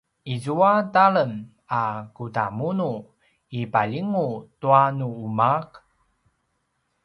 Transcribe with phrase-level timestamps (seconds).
[0.33, 1.31] izua talem
[1.81, 1.83] a
[2.15, 2.91] kudamunu
[3.59, 5.67] i palingulj tua nu umaq?